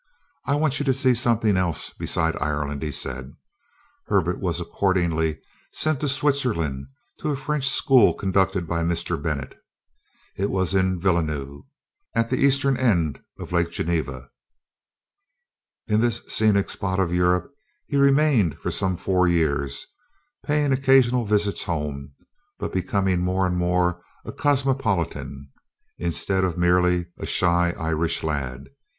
"I 0.47 0.55
want 0.55 0.79
you 0.79 0.85
to 0.85 0.95
see 0.95 1.13
something 1.13 1.55
else 1.57 1.91
besides 1.91 2.35
Ireland," 2.41 2.81
he 2.81 2.91
said. 2.91 3.35
Herbert 4.07 4.39
was 4.39 4.59
accordingly 4.59 5.39
sent 5.73 5.99
to 5.99 6.07
Switzerland, 6.09 6.87
to 7.19 7.29
a 7.29 7.35
French 7.35 7.69
school 7.69 8.15
conducted 8.15 8.67
by 8.67 8.79
a 8.81 8.83
Mr. 8.83 9.21
Bennett. 9.21 9.61
It 10.35 10.49
was 10.49 10.73
in 10.73 10.99
Villeneuve, 10.99 11.65
at 12.15 12.31
the 12.31 12.39
eastern 12.39 12.77
end 12.77 13.21
of 13.37 13.51
Lake 13.51 13.69
Geneva. 13.69 14.31
In 15.85 16.01
this 16.01 16.23
scenic 16.27 16.71
spot 16.71 16.99
of 16.99 17.13
Europe 17.13 17.53
he 17.85 17.95
remained 17.97 18.57
for 18.57 18.71
some 18.71 18.97
four 18.97 19.27
years, 19.27 19.85
paying 20.43 20.71
occasional 20.73 21.25
visits 21.25 21.61
home, 21.65 22.11
but 22.57 22.73
becoming 22.73 23.21
more 23.21 23.45
and 23.45 23.55
more 23.55 24.01
a 24.25 24.31
cosmopolitan, 24.31 25.51
instead 25.99 26.43
of 26.43 26.57
merely 26.57 27.05
a 27.19 27.27
shy 27.27 27.75
Irish 27.77 28.23
lad. 28.23 28.63